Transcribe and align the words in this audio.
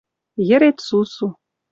Йӹрет 0.47 0.77
сусу 0.87 1.27